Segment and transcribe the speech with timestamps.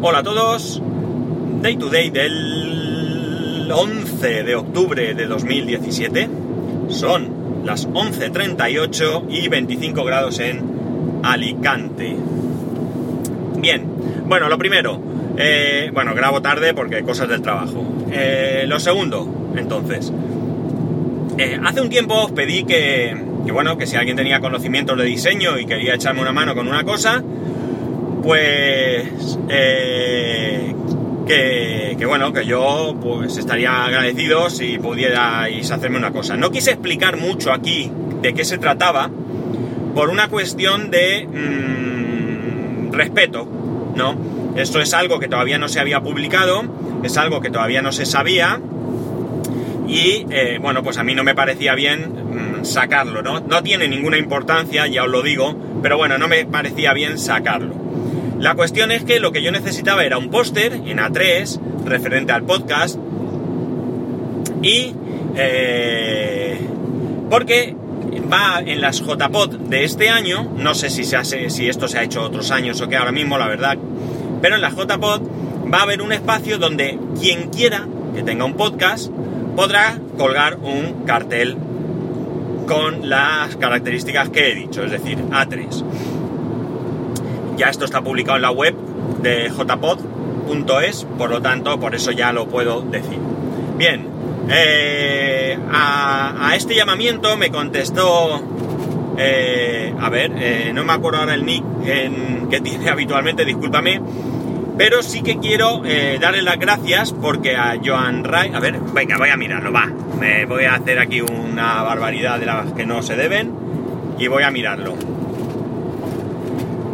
[0.00, 0.80] Hola a todos.
[1.60, 6.28] Day to day del 11 de octubre de 2017.
[6.86, 12.14] Son las 11.38 y 25 grados en Alicante.
[13.56, 13.86] Bien,
[14.28, 15.00] bueno, lo primero,
[15.36, 17.84] eh, bueno, grabo tarde porque cosas del trabajo.
[18.12, 20.12] Eh, lo segundo, entonces,
[21.38, 25.04] eh, hace un tiempo os pedí que, que, bueno, que si alguien tenía conocimientos de
[25.06, 27.20] diseño y quería echarme una mano con una cosa,
[28.28, 30.74] pues eh,
[31.26, 36.36] que, bueno, que yo pues estaría agradecido si pudierais hacerme una cosa.
[36.36, 39.10] No quise explicar mucho aquí de qué se trataba
[39.94, 43.48] por una cuestión de mmm, respeto,
[43.96, 44.14] ¿no?
[44.56, 46.64] Esto es algo que todavía no se había publicado,
[47.02, 48.60] es algo que todavía no se sabía
[49.86, 53.40] y eh, bueno, pues a mí no me parecía bien mmm, sacarlo, ¿no?
[53.40, 57.87] No tiene ninguna importancia, ya os lo digo, pero bueno, no me parecía bien sacarlo.
[58.38, 62.44] La cuestión es que lo que yo necesitaba era un póster en A3 referente al
[62.44, 62.96] podcast
[64.62, 64.94] y
[65.36, 66.58] eh,
[67.28, 67.74] porque
[68.32, 71.98] va en las JPod de este año, no sé si, se hace, si esto se
[71.98, 73.76] ha hecho otros años o qué ahora mismo, la verdad,
[74.40, 75.22] pero en la JPod
[75.72, 79.10] va a haber un espacio donde quien quiera que tenga un podcast
[79.56, 81.56] podrá colgar un cartel
[82.68, 85.82] con las características que he dicho, es decir, A3.
[87.58, 88.72] Ya esto está publicado en la web
[89.20, 93.18] de jpod.es, por lo tanto, por eso ya lo puedo decir.
[93.76, 94.06] Bien,
[94.48, 98.40] eh, a, este llamamiento me contestó,
[99.18, 101.64] eh, a ver, eh, no me acuerdo ahora el nick
[102.48, 104.00] que tiene habitualmente, discúlpame,
[104.78, 105.82] pero sí que quiero
[106.20, 109.86] darle las gracias porque a Joan Ray, a ver, venga, voy a mirarlo, va,
[110.20, 113.52] me voy a hacer aquí una barbaridad de las que no se deben
[114.16, 115.17] y voy a mirarlo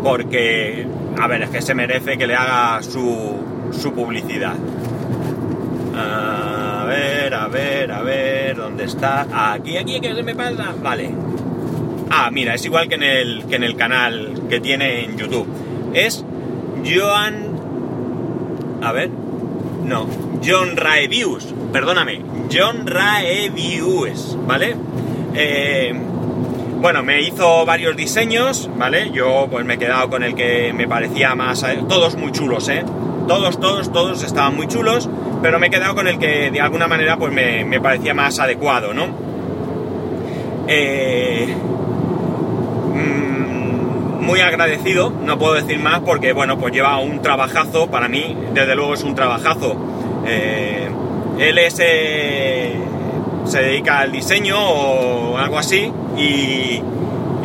[0.05, 0.87] porque,
[1.19, 3.39] a ver, es que se merece que le haga su,
[3.73, 4.55] su publicidad.
[5.97, 9.55] A ver, a ver, a ver, ¿dónde está?
[9.55, 10.75] Aquí, aquí, ¿qué se me pasa?
[10.83, 11.11] Vale.
[12.11, 15.49] Ah, mira, es igual que en el, que en el canal que tiene en YouTube.
[15.95, 16.23] Es
[16.85, 17.55] Joan...
[18.83, 19.09] A ver.
[19.09, 20.07] No,
[20.45, 21.47] John Raevius.
[21.73, 22.21] Perdóname.
[22.53, 24.77] John Raevius, ¿vale?
[25.35, 25.95] Eh,
[26.85, 29.11] bueno, me hizo varios diseños, ¿vale?
[29.11, 31.65] Yo pues me he quedado con el que me parecía más...
[31.89, 32.85] Todos muy chulos, ¿eh?
[33.27, 35.09] Todos, todos, todos estaban muy chulos,
[35.41, 38.39] pero me he quedado con el que de alguna manera pues me, me parecía más
[38.39, 39.07] adecuado, ¿no?
[40.69, 41.57] Eh,
[42.93, 48.37] mmm, muy agradecido, no puedo decir más porque, bueno, pues lleva un trabajazo, para mí,
[48.53, 49.75] desde luego es un trabajazo.
[50.27, 50.91] Eh,
[51.39, 51.79] él es...
[51.81, 52.79] Eh,
[53.45, 56.81] se dedica al diseño o algo así y,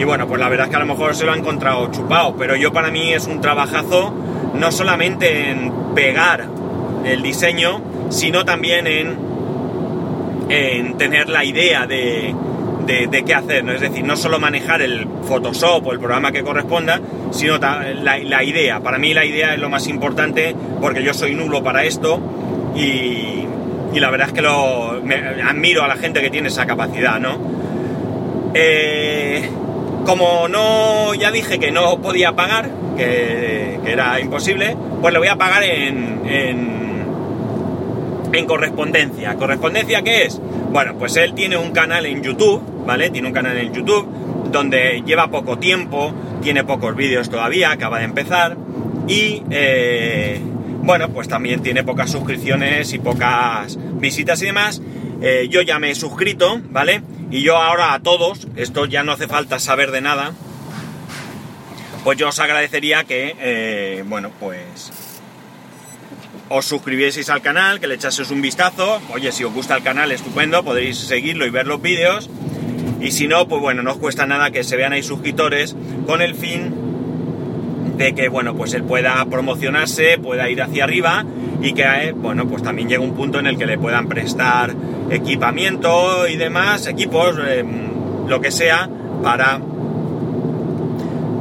[0.06, 2.56] bueno, pues la verdad es que a lo mejor se lo ha encontrado chupado, pero
[2.56, 4.14] yo para mí es un trabajazo
[4.54, 6.48] no solamente en pegar
[7.06, 9.18] el diseño, sino también en,
[10.50, 12.34] en tener la idea de,
[12.86, 13.74] de, de, qué hacer, ¿no?
[13.74, 17.00] es decir, no solo manejar el Photoshop o el programa que corresponda,
[17.32, 18.80] sino la, la idea.
[18.80, 22.20] Para mí la idea es lo más importante porque yo soy nulo para esto
[22.76, 23.49] y,
[23.94, 27.20] y la verdad es que lo me, admiro a la gente que tiene esa capacidad,
[27.20, 27.38] ¿no?
[28.54, 29.50] Eh,
[30.06, 35.36] como no, ya dije que no podía pagar, que, era imposible, pues le voy a
[35.36, 37.06] pagar en, en,
[38.32, 39.36] en, correspondencia.
[39.36, 40.40] ¿Correspondencia qué es?
[40.72, 43.10] Bueno, pues él tiene un canal en YouTube, ¿vale?
[43.10, 44.08] Tiene un canal en YouTube
[44.52, 48.58] donde lleva poco tiempo, tiene pocos vídeos todavía, acaba de empezar
[49.08, 49.44] y...
[49.50, 50.42] Eh,
[50.90, 54.82] bueno, pues también tiene pocas suscripciones y pocas visitas y demás.
[55.22, 57.04] Eh, yo ya me he suscrito, ¿vale?
[57.30, 60.34] Y yo ahora a todos, esto ya no hace falta saber de nada,
[62.04, 64.92] pues yo os agradecería que, eh, bueno, pues
[66.50, 69.00] os suscribieseis al canal, que le echaseis un vistazo.
[69.14, 72.32] Oye, si os gusta el canal, estupendo, podéis seguirlo y ver los vídeos.
[73.00, 75.76] Y si no, pues bueno, no os cuesta nada que se vean ahí suscriptores
[76.08, 76.89] con el fin
[78.00, 81.26] de que, bueno, pues él pueda promocionarse, pueda ir hacia arriba
[81.62, 84.74] y que, bueno, pues también llegue un punto en el que le puedan prestar
[85.10, 87.64] equipamiento y demás, equipos, eh,
[88.26, 88.90] lo que sea,
[89.22, 89.60] para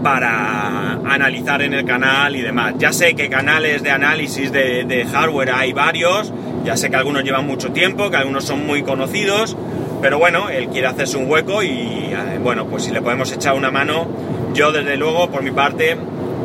[0.03, 2.75] para analizar en el canal y demás.
[2.79, 6.33] Ya sé que canales de análisis de, de, hardware hay varios,
[6.65, 9.57] ya sé que algunos llevan mucho tiempo, que algunos son muy conocidos,
[10.01, 13.55] pero bueno, él quiere hacerse un hueco y eh, bueno, pues si le podemos echar
[13.55, 14.07] una mano,
[14.55, 15.97] yo desde luego por mi parte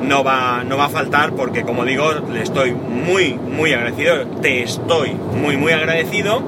[0.04, 4.64] no va, no va a faltar porque como digo, le estoy muy, muy agradecido, te
[4.64, 6.42] estoy muy, muy agradecido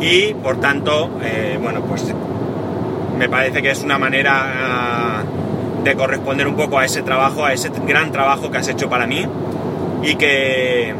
[0.00, 2.14] y por tanto, eh, bueno, pues
[3.18, 5.24] me parece que es una manera
[5.82, 9.06] de corresponder un poco a ese trabajo, a ese gran trabajo que has hecho para
[9.06, 9.26] mí
[10.02, 10.94] y que,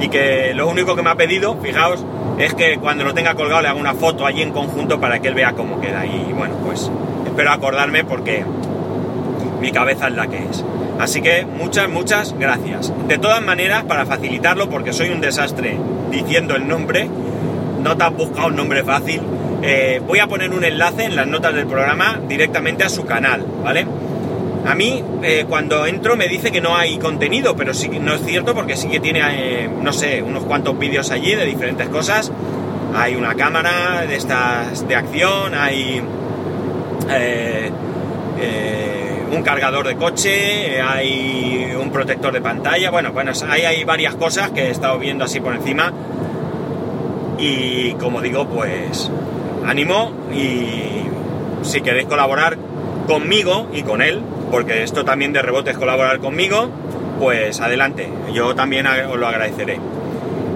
[0.00, 2.04] y que lo único que me ha pedido, fijaos,
[2.38, 5.28] es que cuando lo tenga colgado le haga una foto allí en conjunto para que
[5.28, 6.04] él vea cómo queda.
[6.04, 6.90] Y bueno, pues
[7.24, 8.44] espero acordarme porque
[9.60, 10.64] mi cabeza es la que es.
[10.98, 12.92] Así que muchas, muchas gracias.
[13.06, 15.78] De todas maneras, para facilitarlo, porque soy un desastre
[16.10, 17.08] diciendo el nombre,
[17.82, 19.20] no te has buscado un nombre fácil,
[19.62, 23.44] eh, voy a poner un enlace en las notas del programa directamente a su canal,
[23.62, 23.86] ¿vale?
[24.66, 28.22] A mí, eh, cuando entro, me dice que no hay contenido, pero sí no es
[28.24, 32.32] cierto porque sí que tiene, eh, no sé, unos cuantos vídeos allí de diferentes cosas.
[32.94, 36.02] Hay una cámara de estas de acción, hay
[39.30, 42.90] un cargador de coche, hay un protector de pantalla.
[42.90, 45.92] Bueno, bueno, hay, hay varias cosas que he estado viendo así por encima.
[47.38, 49.10] Y como digo, pues
[49.66, 51.02] ánimo y
[51.62, 52.56] si queréis colaborar
[53.06, 56.70] conmigo y con él, porque esto también de rebote es colaborar conmigo,
[57.18, 59.78] pues adelante, yo también os lo agradeceré.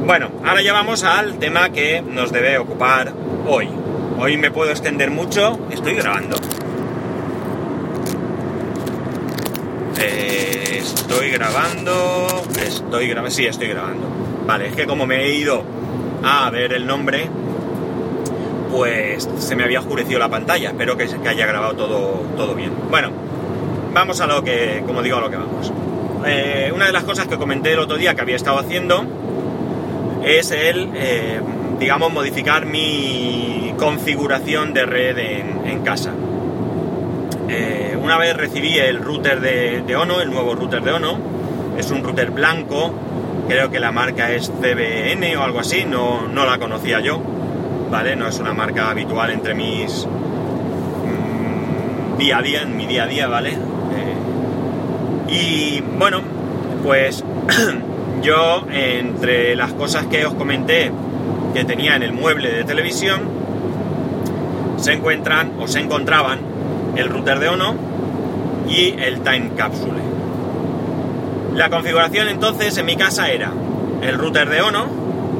[0.07, 3.13] Bueno, ahora ya vamos al tema que nos debe ocupar
[3.47, 3.69] hoy.
[4.19, 6.37] Hoy me puedo extender mucho, estoy grabando.
[10.00, 14.06] Estoy grabando, estoy grabando, sí, estoy grabando.
[14.47, 15.62] Vale, es que como me he ido
[16.23, 17.29] a ver el nombre,
[18.70, 20.70] pues se me había oscurecido la pantalla.
[20.70, 22.73] Espero que, haya grabado todo, todo bien.
[22.91, 23.11] Bueno,
[23.93, 25.73] vamos a lo que, como digo, a lo que vamos.
[26.26, 29.05] Eh, una de las cosas que comenté el otro día que había estado haciendo
[30.25, 31.41] es el, eh,
[31.79, 36.12] digamos, modificar mi configuración de red en, casa.
[37.52, 41.19] Eh, una vez recibí el router de, Ono, el nuevo router de Ono,
[41.76, 42.94] es un router blanco,
[43.49, 47.20] creo que la marca es CBN o algo así, no, no la conocía yo
[47.91, 48.17] ¿vale?
[48.17, 53.06] No es una marca habitual entre mis mm, día a día, en mi día a
[53.06, 53.50] día, ¿vale?
[53.50, 54.14] Eh,
[55.29, 56.23] y bueno,
[56.85, 57.25] pues
[58.23, 60.93] yo entre las cosas que os comenté
[61.52, 63.23] que tenía en el mueble de televisión,
[64.76, 66.38] se encuentran o se encontraban
[67.00, 67.75] el router de Ono
[68.69, 70.00] y el Time Capsule.
[71.55, 73.52] La configuración entonces en mi casa era
[74.02, 74.87] el router de Ono,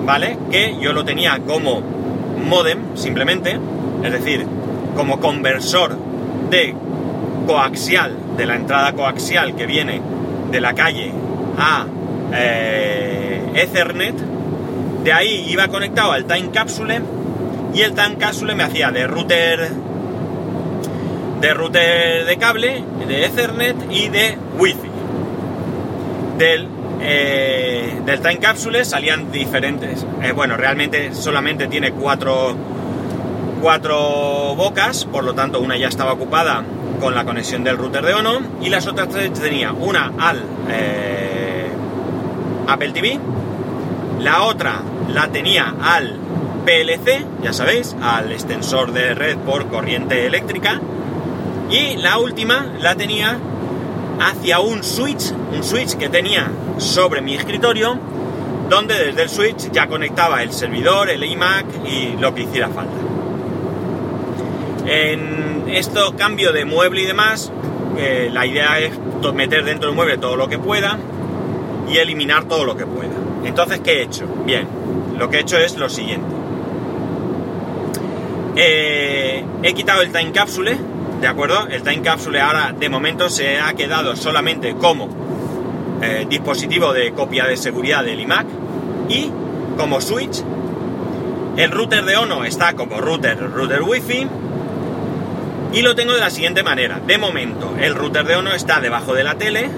[0.05, 0.39] ¿vale?
[0.51, 1.83] Que yo lo tenía como
[2.45, 3.59] modem simplemente,
[4.03, 4.47] es decir,
[4.97, 5.97] como conversor
[6.49, 6.75] de
[7.47, 10.01] coaxial, de la entrada coaxial que viene
[10.51, 11.13] de la calle
[11.59, 11.87] a
[12.33, 14.15] eh, Ethernet,
[15.05, 17.01] de ahí iba conectado al Time Capsule
[17.75, 19.71] y el Time Capsule me hacía de router
[21.41, 24.91] de router de cable, de Ethernet y de Wi-Fi.
[26.39, 26.69] Del
[27.03, 30.07] eh, del Time Capsule salían diferentes.
[30.23, 32.55] Eh, bueno, realmente solamente tiene cuatro,
[33.63, 36.63] cuatro bocas, por lo tanto una ya estaba ocupada
[37.01, 41.69] con la conexión del router de Ono y las otras tres tenía una al eh,
[42.67, 43.19] Apple TV,
[44.21, 46.19] la otra la tenía al
[46.67, 50.79] PLC, ya sabéis, al extensor de red por corriente eléctrica
[51.71, 53.39] y la última la tenía
[54.21, 57.97] hacia un switch, un switch que tenía sobre mi escritorio,
[58.69, 62.93] donde desde el switch ya conectaba el servidor, el iMac y lo que hiciera falta.
[64.87, 67.53] En esto cambio de mueble y demás,
[67.97, 68.93] eh, la idea es
[69.33, 70.99] meter dentro del mueble todo lo que pueda
[71.89, 73.15] y eliminar todo lo que pueda.
[73.45, 74.27] Entonces, ¿qué he hecho?
[74.45, 74.67] Bien,
[75.17, 76.27] lo que he hecho es lo siguiente.
[78.57, 80.77] Eh, he quitado el time capsule
[81.21, 81.67] ¿de acuerdo?
[81.69, 85.09] El Time Capsule ahora de momento se ha quedado solamente como
[86.03, 88.47] eh, dispositivo de copia de seguridad del iMac
[89.09, 89.31] y
[89.77, 90.43] como switch.
[91.57, 94.29] El router de Ono está como router, router Wi-Fi
[95.75, 97.01] y lo tengo de la siguiente manera.
[97.07, 99.69] De momento el router de Ono está debajo de la tele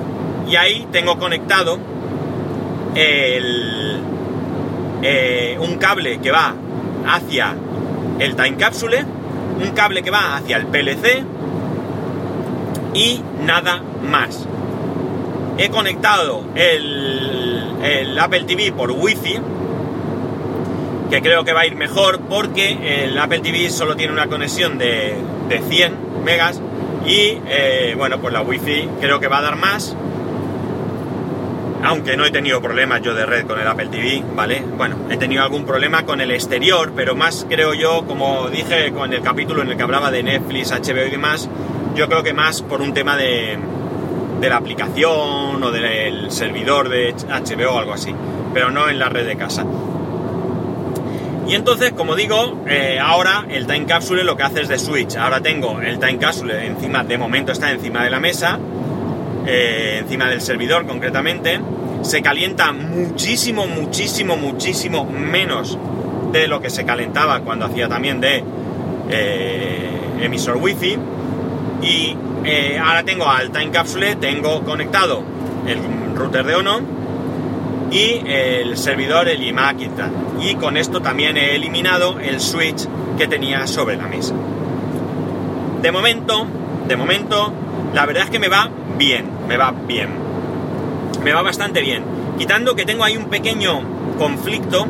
[0.48, 1.78] y ahí tengo conectado
[2.94, 4.00] el,
[5.02, 6.54] eh, un cable que va
[7.04, 7.56] hacia
[8.20, 9.04] el Time Capsule
[9.62, 11.24] un cable que va hacia el PLC
[12.94, 14.46] y nada más.
[15.58, 19.38] He conectado el, Apple TV por Wi-Fi,
[21.10, 24.78] que creo que va a ir mejor porque el Apple TV solo tiene una conexión
[24.78, 25.16] de,
[25.68, 26.62] 100 megas
[27.04, 29.94] y eh, bueno, pues la Wi-Fi creo que va a dar más.
[31.84, 34.62] Aunque no he tenido problemas yo de red con el Apple TV, ¿vale?
[34.76, 39.12] Bueno, he tenido algún problema con el exterior, pero más creo yo, como dije con
[39.12, 41.50] el capítulo en el que hablaba de Netflix, HBO y demás,
[41.94, 43.58] yo creo que más por un tema de,
[44.40, 48.14] de la aplicación o del servidor de HBO o algo así,
[48.52, 49.64] pero no en la red de casa.
[51.46, 55.16] Y entonces, como digo, eh, ahora el Time Capsule lo que hace es de switch.
[55.16, 58.58] Ahora tengo el Time Capsule encima, de momento está encima de la mesa,
[59.46, 61.60] eh, encima del servidor concretamente,
[62.02, 65.78] se calienta muchísimo, muchísimo, muchísimo menos
[66.32, 68.42] de lo que se calentaba cuando hacía también de
[69.10, 70.98] eh, emisor wifi
[71.82, 75.22] y eh, ahora tengo al Time Capsule, tengo conectado
[75.66, 75.78] el
[76.16, 76.80] router de Ono
[77.90, 80.10] y el servidor, el iMac y tal.
[80.40, 82.86] Y con esto también he eliminado el switch
[83.18, 84.34] que tenía sobre la mesa.
[85.82, 86.46] De momento,
[86.88, 87.52] de momento,
[87.92, 90.10] la verdad es que me va bien, me va bien.
[91.22, 92.04] Me va bastante bien.
[92.38, 93.82] Quitando que tengo ahí un pequeño
[94.18, 94.86] conflicto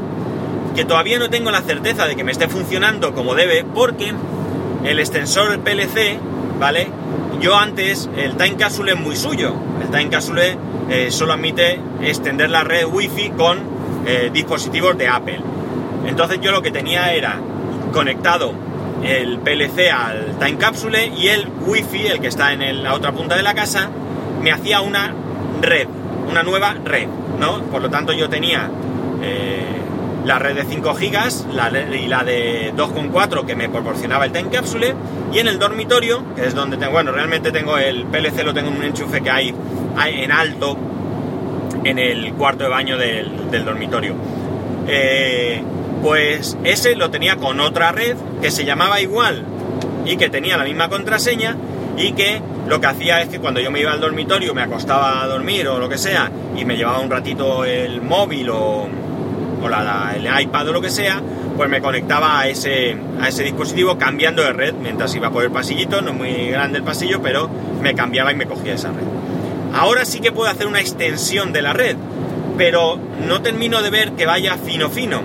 [0.77, 4.15] que todavía no tengo la certeza de que me esté funcionando como debe porque
[4.85, 6.19] el extensor PLC,
[6.63, 6.87] ¿vale?
[7.41, 9.53] Yo antes, el Time Capsule es muy suyo.
[9.83, 10.57] El Time Capsule
[10.89, 13.59] eh, solo admite extender la red Wi-Fi con
[14.07, 15.41] eh, dispositivos de Apple.
[16.07, 17.41] Entonces yo lo que tenía era
[17.93, 18.55] conectado
[19.03, 23.35] el PLC al Time Capsule y el Wi-Fi, el que está en la otra punta
[23.35, 23.91] de la casa,
[24.41, 25.13] me hacía una
[25.61, 25.89] red,
[26.31, 27.09] una nueva red,
[27.41, 27.61] ¿no?
[27.63, 28.71] Por lo tanto yo tenía
[29.21, 29.82] eh,
[30.25, 34.95] la red de 5 gigas y la de 2,4 que me proporcionaba el Time Capsule
[35.33, 38.69] y en el dormitorio, que es donde tengo, bueno, realmente tengo el PLC, lo tengo
[38.69, 39.55] en un enchufe que hay,
[40.07, 40.77] en alto
[41.85, 44.15] en el cuarto de baño del, dormitorio.
[44.87, 45.63] Eh,
[46.03, 49.45] pues ese lo tenía con otra red que se llamaba igual
[50.05, 51.57] y que tenía la misma contraseña
[51.97, 55.23] y que lo que hacía es que cuando yo me iba al dormitorio, me acostaba
[55.23, 58.89] a dormir o lo que sea y me llevaba un ratito el móvil o
[59.63, 61.21] o la, el iPad o lo que sea,
[61.57, 65.51] pues me conectaba a ese, a ese dispositivo cambiando de red mientras iba por el
[65.51, 67.49] pasillito, no muy grande el pasillo, pero
[67.81, 69.05] me cambiaba y me cogía esa red.
[69.75, 71.97] Ahora sí que puedo hacer una extensión de la red,
[72.59, 75.23] pero no termino de ver que vaya fino fino,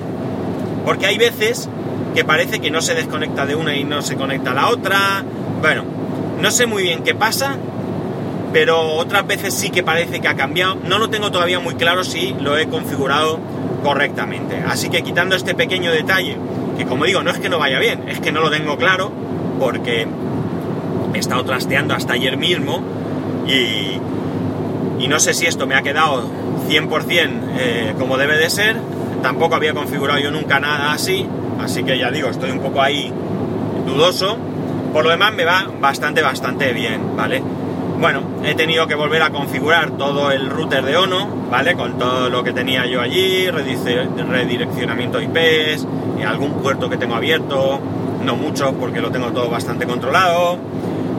[0.86, 1.70] porque hay veces
[2.16, 5.24] que parece que no se desconecta de una y no se conecta a la otra.
[5.62, 5.84] Bueno,
[6.42, 7.58] no sé muy bien qué pasa,
[8.54, 10.78] pero otras veces sí que parece que ha cambiado.
[10.84, 13.40] No lo tengo todavía muy claro si lo he configurado
[13.84, 14.64] correctamente.
[14.68, 16.38] Así que quitando este pequeño detalle,
[16.78, 19.12] que como digo, no es que no vaya bien, es que no lo tengo claro,
[19.60, 20.08] porque
[21.14, 22.82] he estado trasteando hasta ayer mismo
[23.48, 24.00] y,
[25.08, 26.30] no sé si esto me ha quedado
[26.68, 28.76] 100% eh, como debe de ser.
[29.22, 31.26] Tampoco había configurado yo nunca nada así,
[31.62, 33.12] así que ya digo, estoy un poco ahí
[33.86, 34.38] dudoso.
[34.92, 37.42] Por lo demás me va bastante, bastante bien, ¿vale?
[38.00, 41.74] Bueno, he tenido que volver a configurar todo el router de Ono, ¿vale?
[41.74, 45.88] Con todo lo que tenía yo allí, redireccionamiento IPs,
[46.20, 47.80] y algún puerto que tengo abierto,
[48.24, 50.60] no mucho porque lo tengo todo bastante controlado,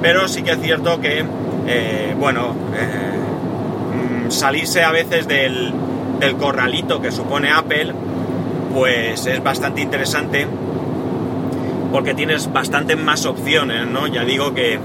[0.01, 1.25] pero sí que es cierto que,
[1.67, 5.73] eh, bueno, eh, mm, salirse a veces del,
[6.21, 7.93] del corralito que supone Apple,
[8.73, 10.47] pues es bastante interesante
[11.91, 14.07] porque tienes bastantes más opciones, ¿no?
[14.07, 14.79] Ya digo que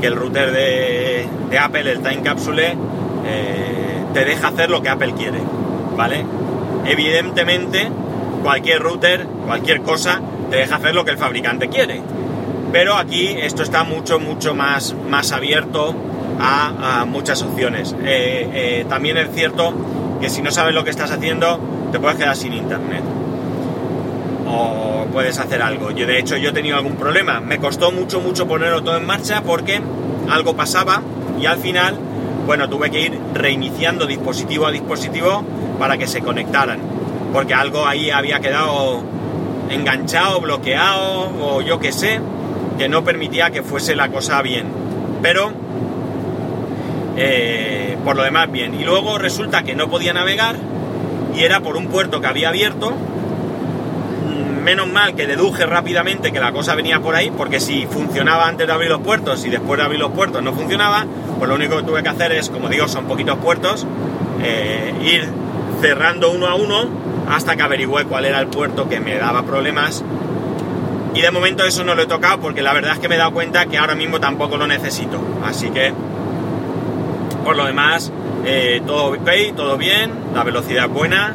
[0.00, 2.76] que el router de, Apple, el Time Capsule,
[3.26, 5.40] eh, te deja hacer lo que Apple quiere,
[5.96, 6.24] ¿vale?
[6.86, 7.90] Evidentemente,
[8.42, 12.00] cualquier router, cualquier cosa, te deja hacer lo que el fabricante quiere.
[12.72, 15.94] Pero aquí esto está mucho, mucho más, más abierto
[16.40, 17.94] a, muchas opciones.
[18.04, 19.74] Eh, eh, también es cierto
[20.20, 21.60] que si no sabes lo que estás haciendo,
[21.92, 23.02] te puedes quedar sin internet
[24.50, 25.90] o puedes hacer algo.
[25.90, 27.40] Yo de hecho yo he tenido algún problema.
[27.40, 29.80] Me costó mucho, mucho ponerlo todo en marcha porque
[30.28, 31.02] algo pasaba
[31.40, 31.96] y al final,
[32.46, 35.44] bueno, tuve que ir reiniciando dispositivo a dispositivo
[35.78, 36.80] para que se conectaran.
[37.32, 39.02] Porque algo ahí había quedado
[39.70, 42.20] enganchado, bloqueado o yo qué sé,
[42.76, 44.66] que no permitía que fuese la cosa bien.
[45.22, 45.52] Pero,
[47.16, 48.74] eh, por lo demás, bien.
[48.74, 50.56] Y luego resulta que no podía navegar
[51.36, 52.94] y era por un puerto que había abierto
[54.60, 58.66] menos mal que deduje rápidamente que la cosa venía por ahí, porque si funcionaba antes
[58.66, 61.06] de abrir los puertos y después de abrir los puertos no funcionaba,
[61.38, 63.86] pues lo único que tuve que hacer es, como digo, son poquitos puertos,
[64.42, 65.28] eh, ir
[65.80, 66.88] cerrando uno a uno
[67.28, 70.04] hasta que averigüé cuál era el puerto que me daba problemas.
[71.14, 73.18] Y de momento eso no lo he tocado porque la verdad es que me he
[73.18, 75.18] dado cuenta que ahora mismo tampoco lo necesito.
[75.44, 75.92] Así que,
[77.44, 78.12] por lo demás,
[78.44, 81.34] eh, todo ok, todo bien, la velocidad buena,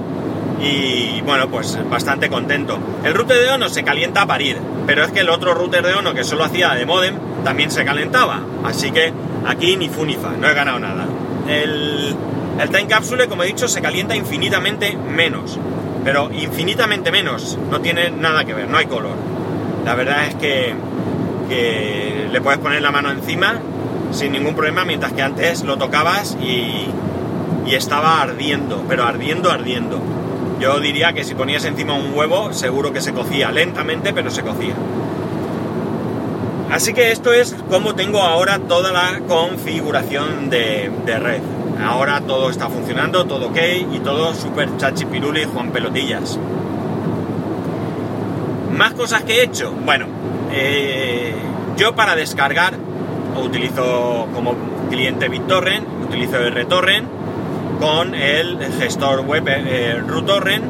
[0.61, 2.77] y bueno, pues bastante contento.
[3.03, 5.93] El router de Ono se calienta a parir, pero es que el otro router de
[5.93, 9.13] Ono que solo hacía de modem también se calentaba, así que
[9.45, 11.05] aquí ni fu ni fa, no he ganado nada.
[11.47, 12.15] El,
[12.59, 15.59] el Time Capsule, como he dicho, se calienta infinitamente menos,
[16.03, 19.15] pero infinitamente menos, no tiene nada que ver, no hay color.
[19.83, 20.73] La verdad es que,
[21.49, 23.59] que le puedes poner la mano encima
[24.11, 26.87] sin ningún problema, mientras que antes lo tocabas y,
[27.67, 30.01] y estaba ardiendo, pero ardiendo, ardiendo.
[30.59, 34.41] Yo diría que si ponías encima un huevo, seguro que se cocía lentamente, pero se
[34.41, 34.73] cocía.
[36.71, 41.41] Así que esto es como tengo ahora toda la configuración de, red.
[41.83, 43.57] ahora todo está funcionando, todo ok
[43.93, 46.39] y todo súper chachipiruli Juan Pelotillas.
[48.75, 49.71] Más cosas que he hecho.
[49.71, 50.07] Bueno,
[50.51, 51.33] eh,
[51.77, 52.73] yo para descargar
[53.41, 54.55] utilizo como
[54.89, 57.14] cliente BitTorrent, utilizo RTorrent
[57.79, 60.65] con el gestor web eh, RUTorrent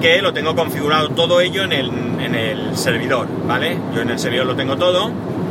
[0.00, 1.90] que lo tengo configurado todo ello en el,
[2.20, 3.76] en el servidor, ¿vale?
[3.94, 5.10] Yo en el servidor lo tengo todo,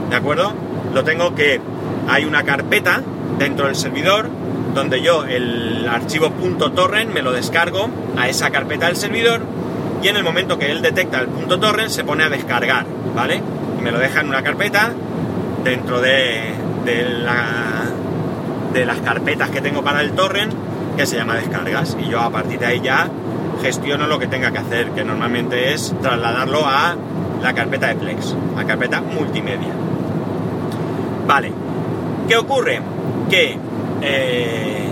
[0.09, 0.53] ¿de acuerdo?
[0.93, 1.61] Lo tengo que
[2.07, 3.03] hay una carpeta
[3.37, 4.29] dentro del servidor
[4.73, 6.31] donde yo el archivo
[6.75, 9.41] .torrent me lo descargo a esa carpeta del servidor
[10.01, 12.85] y en el momento que él detecta el punto .torrent se pone a descargar,
[13.15, 13.41] ¿vale?
[13.77, 14.91] Y me lo deja en una carpeta
[15.63, 16.53] dentro de,
[17.23, 17.78] la,
[18.73, 20.53] de las carpetas que tengo para el torrent
[20.95, 23.09] que se llama descargas y yo a partir de ahí ya
[23.61, 26.95] gestiono lo que tenga que hacer, que normalmente es trasladarlo a
[27.41, 29.73] la carpeta de Plex, la carpeta multimedia.
[31.27, 31.51] Vale,
[32.27, 32.81] ¿qué ocurre?
[33.29, 33.57] Que
[34.01, 34.89] eh,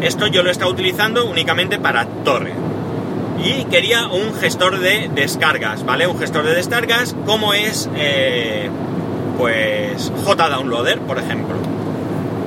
[0.00, 2.52] esto yo lo he estado utilizando únicamente para torre.
[3.42, 6.06] Y quería un gestor de descargas, ¿vale?
[6.06, 8.70] Un gestor de descargas como es, eh,
[9.36, 11.56] pues, JDownloader, por ejemplo.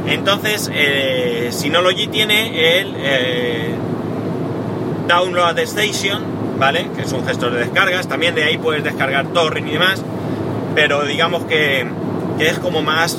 [0.07, 3.75] Entonces, eh, Synology tiene el eh,
[5.07, 6.23] Download Station,
[6.57, 6.89] ¿vale?
[6.95, 8.07] Que es un gestor de descargas.
[8.07, 10.03] También de ahí puedes descargar torrent y demás.
[10.75, 11.87] Pero digamos que,
[12.37, 13.17] que es como más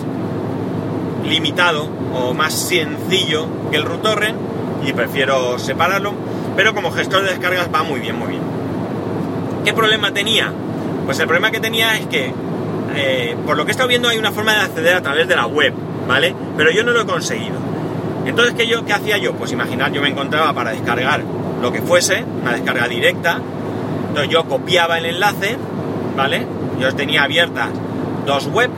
[1.24, 4.36] limitado o más sencillo que el RUTorrent
[4.84, 6.14] y prefiero separarlo,
[6.56, 8.42] pero como gestor de descargas va muy bien, muy bien.
[9.64, 10.52] ¿Qué problema tenía?
[11.04, 12.32] Pues el problema que tenía es que,
[12.94, 15.36] eh, por lo que he estado viendo, hay una forma de acceder a través de
[15.36, 15.74] la web,
[16.10, 16.34] ¿vale?
[16.56, 17.54] Pero yo no lo he conseguido.
[18.26, 19.32] Entonces, ¿qué, yo, qué hacía yo?
[19.34, 21.22] Pues imaginar, yo me encontraba para descargar
[21.62, 23.38] lo que fuese, una descarga directa,
[24.08, 25.56] entonces yo copiaba el enlace,
[26.16, 26.44] ¿vale?
[26.80, 27.68] Yo tenía abiertas
[28.26, 28.70] dos web,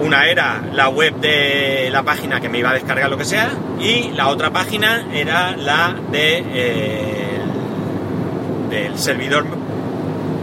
[0.00, 3.50] una era la web de la página que me iba a descargar lo que sea
[3.78, 7.38] y la otra página era la de, eh,
[8.70, 9.44] del servidor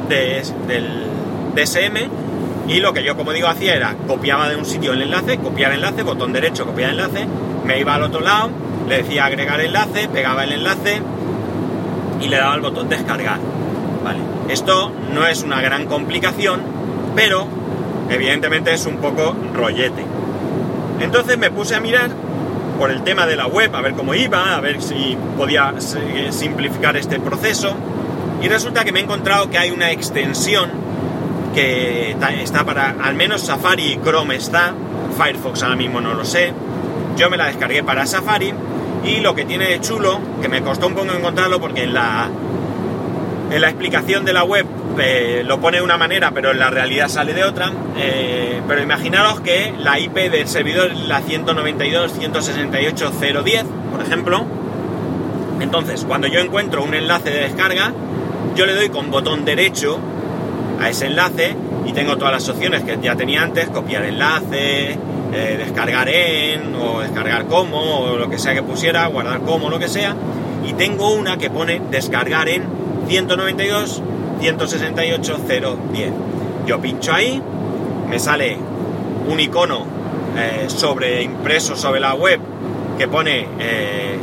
[0.08, 1.08] del
[1.56, 2.27] DSM
[2.68, 5.72] y lo que yo como digo hacía era copiaba de un sitio el enlace, copiar
[5.72, 7.28] enlace, botón derecho, copiar enlace,
[7.66, 8.50] me iba al otro lado,
[8.88, 11.02] le decía agregar enlace, pegaba el enlace
[12.22, 13.40] y le daba el botón descargar.
[14.04, 16.62] Vale, esto no es una gran complicación,
[17.16, 17.48] pero
[18.10, 20.04] evidentemente es un poco rollete.
[21.00, 22.10] Entonces me puse a mirar
[22.78, 25.74] por el tema de la web, a ver cómo iba, a ver si podía
[26.30, 27.74] simplificar este proceso.
[28.42, 30.87] Y resulta que me he encontrado que hay una extensión
[31.58, 34.76] que está para, al menos Safari Chrome está,
[35.18, 36.54] Firefox ahora mismo no lo sé.
[37.16, 38.54] Yo me la descargué para Safari
[39.04, 42.30] y lo que tiene de chulo, que me costó un poco encontrarlo porque en la,
[43.50, 44.68] en la explicación de la web
[45.00, 47.72] eh, lo pone de una manera, pero en la realidad sale de otra.
[47.98, 54.46] Eh, pero imaginaros que la IP del servidor es la 192.168.010, por ejemplo.
[55.60, 57.94] Entonces, cuando yo encuentro un enlace de descarga,
[58.56, 60.00] yo le doy con botón derecho
[60.80, 64.92] a ese enlace y tengo todas las opciones que ya tenía antes, copiar enlace,
[65.34, 69.80] eh, descargar en, o descargar como, o lo que sea que pusiera, guardar como, lo
[69.80, 70.16] que sea.
[70.66, 72.64] Y tengo una que pone descargar en
[73.08, 74.02] 192
[74.42, 76.12] 168.010.
[76.66, 77.42] Yo pincho ahí,
[78.10, 78.58] me sale
[79.28, 79.86] un icono
[80.38, 82.40] eh, sobre impreso sobre la web
[82.98, 84.18] que pone, eh,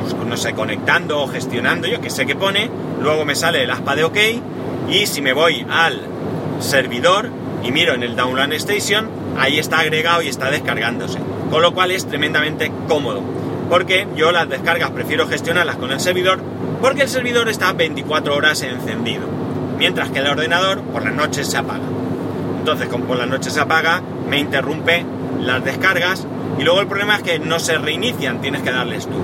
[0.00, 2.70] pues, no sé, conectando o gestionando, yo que sé qué pone.
[3.02, 4.18] Luego me sale el aspa de OK
[4.90, 6.00] y si me voy al
[6.60, 7.30] servidor
[7.62, 11.18] y miro en el Download Station, ahí está agregado y está descargándose.
[11.50, 13.22] Con lo cual es tremendamente cómodo.
[13.68, 16.40] Porque yo las descargas prefiero gestionarlas con el servidor
[16.80, 19.26] porque el servidor está 24 horas encendido,
[19.78, 21.84] mientras que el ordenador por las noches se apaga.
[22.58, 25.04] Entonces, como por las noches se apaga, me interrumpe
[25.40, 26.26] las descargas
[26.58, 29.18] y luego el problema es que no se reinician, tienes que darles tú.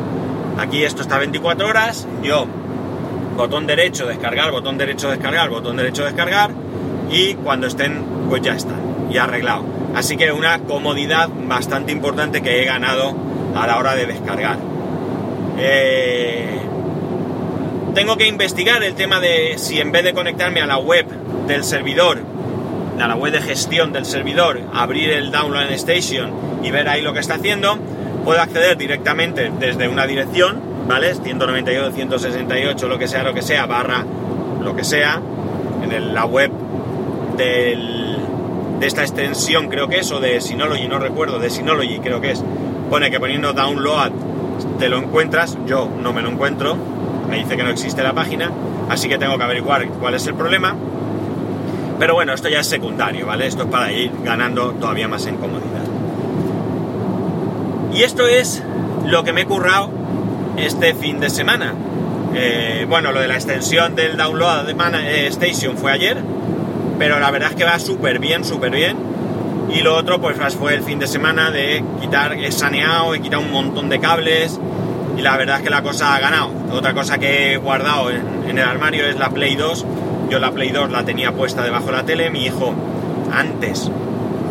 [0.58, 2.46] Aquí esto está 24 horas, yo
[3.36, 6.50] botón derecho descargar, botón derecho descargar, botón derecho descargar
[7.10, 9.64] y cuando estén pues ya están, ya arreglado.
[9.94, 13.14] Así que una comodidad bastante importante que he ganado
[13.54, 14.58] a la hora de descargar.
[15.58, 16.60] Eh,
[17.94, 21.06] tengo que investigar el tema de si en vez de conectarme a la web
[21.46, 22.18] del servidor,
[23.00, 26.30] a la web de gestión del servidor, abrir el Download Station
[26.62, 27.78] y ver ahí lo que está haciendo,
[28.24, 31.14] puedo acceder directamente desde una dirección, ¿vale?
[31.14, 34.04] 192, 168, lo que sea, lo que sea, barra
[34.62, 35.20] lo que sea,
[35.82, 36.50] en la web
[37.36, 37.76] de
[38.80, 42.42] esta extensión creo que es, o de Synology, no recuerdo, de Synology creo que es,
[42.90, 44.10] pone que poniendo download
[44.78, 46.76] te lo encuentras, yo no me lo encuentro,
[47.28, 48.50] me dice que no existe la página,
[48.88, 50.74] así que tengo que averiguar cuál es el problema.
[51.98, 53.46] Pero bueno, esto ya es secundario, ¿vale?
[53.46, 55.84] Esto es para ir ganando todavía más en comodidad.
[57.94, 58.62] Y esto es
[59.06, 59.90] lo que me he currado
[60.56, 61.74] este fin de semana.
[62.34, 66.18] Eh, bueno, lo de la extensión del download de Man eh, Station fue ayer,
[66.98, 68.96] pero la verdad es que va súper bien, súper bien.
[69.70, 73.42] Y lo otro, pues fue el fin de semana de quitar, he saneado, he quitado
[73.42, 74.60] un montón de cables
[75.16, 76.50] y la verdad es que la cosa ha ganado.
[76.72, 79.84] Otra cosa que he guardado en, el armario es la Play 2.
[80.30, 82.74] Yo la Play 2 la tenía puesta debajo de la tele, mi hijo
[83.32, 83.90] antes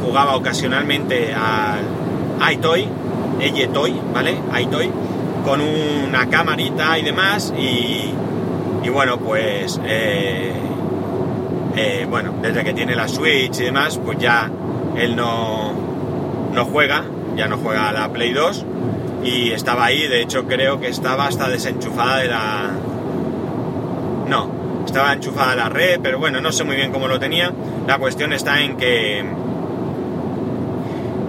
[0.04, 2.88] jugaba ocasionalmente al iToy,
[3.74, 4.38] Toy, ¿vale?
[4.62, 4.92] iToy,
[5.46, 8.12] con una camarita y demás y,
[8.84, 10.52] y bueno, pues eh,
[11.76, 14.50] eh, bueno, desde que tiene la Switch y demás, pues ya
[14.98, 15.72] él no,
[16.52, 17.04] no juega,
[17.38, 18.66] ya no juega a la Play 2
[19.24, 22.72] y estaba ahí, de hecho creo que estaba hasta desenchufada de la...
[24.28, 24.50] No,
[24.86, 27.52] estaba enchufada la red, pero bueno, no sé muy bien cómo lo tenía.
[27.88, 29.20] La cuestión está en que...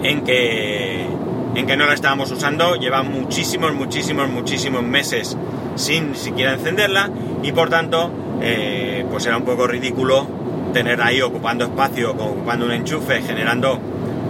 [0.02, 1.06] En que...
[1.56, 5.38] En que no la estábamos usando, lleva muchísimos, muchísimos, muchísimos meses
[5.74, 7.08] sin siquiera encenderla
[7.42, 8.10] y por tanto,
[8.42, 10.26] eh, pues era un poco ridículo
[10.74, 13.80] tener ahí ocupando espacio, ocupando un enchufe, generando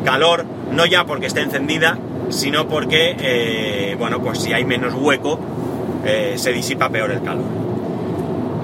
[0.04, 5.40] calor, no ya porque esté encendida, sino porque, eh, bueno, pues si hay menos hueco,
[6.04, 7.46] eh, se disipa peor el calor.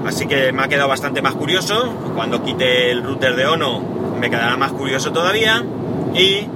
[0.07, 1.93] Así que me ha quedado bastante más curioso.
[2.15, 3.83] Cuando quite el router de Ono
[4.21, 5.65] me quedará más curioso todavía.
[6.15, 6.47] Y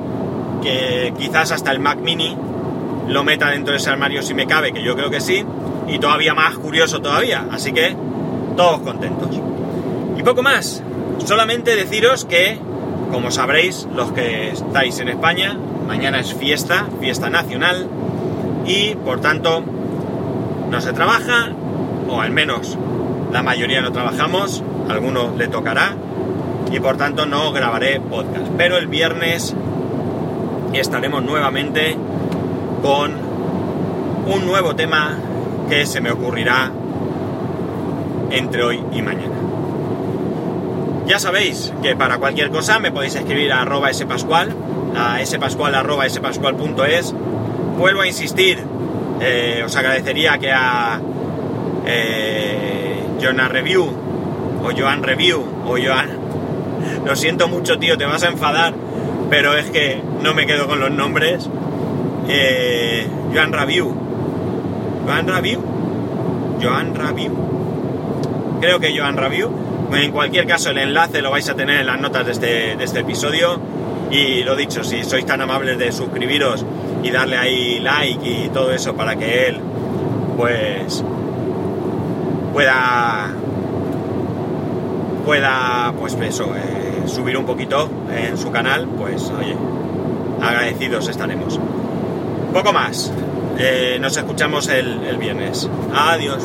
[0.62, 2.36] que quizás hasta el Mac Mini
[3.08, 5.44] lo meta dentro de ese armario si me cabe, que yo creo que sí.
[5.88, 7.46] Y todavía más curioso todavía.
[7.50, 7.96] Así que
[8.56, 9.30] todos contentos.
[10.16, 10.82] Y poco más.
[11.24, 12.58] Solamente deciros que,
[13.10, 17.88] como sabréis, los que estáis en España, mañana es fiesta, fiesta nacional,
[18.66, 19.62] y por tanto
[20.70, 21.52] no se trabaja,
[22.08, 22.76] o al menos
[23.32, 25.94] la mayoría no trabajamos, a alguno le tocará,
[26.70, 28.46] y por tanto no grabaré podcast.
[28.56, 29.54] Pero el viernes
[30.78, 31.96] estaremos nuevamente
[32.82, 33.12] con
[34.26, 35.16] un nuevo tema
[35.68, 36.70] que se me ocurrirá
[38.30, 39.34] entre hoy y mañana.
[41.06, 44.52] Ya sabéis que para cualquier cosa me podéis escribir a arroba spascual,
[44.96, 46.04] a spascual arroba.
[47.78, 48.62] Vuelvo a insistir,
[49.20, 51.00] eh, os agradecería que a
[51.86, 53.84] eh, Joanna Review,
[54.62, 56.26] o Joan Review, o Joan...
[57.04, 58.74] Lo siento mucho, tío, te vas a enfadar,
[59.30, 61.48] pero es que no me quedo con los nombres.
[62.28, 63.94] Eh, Joan Review.
[65.06, 65.62] Joan Review.
[66.62, 67.32] Joan Review.
[68.60, 72.00] Creo que Joan Review en cualquier caso, el enlace lo vais a tener en las
[72.00, 73.58] notas de este, de este episodio.
[74.10, 76.64] Y lo dicho, si sois tan amables de suscribiros
[77.02, 79.60] y darle ahí like y todo eso para que él,
[80.36, 81.04] pues,
[82.52, 83.32] pueda,
[85.24, 89.56] pueda, pues eso, eh, subir un poquito en su canal, pues, oye,
[90.40, 91.58] agradecidos estaremos.
[92.52, 93.12] Poco más.
[93.58, 95.68] Eh, nos escuchamos el, el viernes.
[95.94, 96.42] Adiós.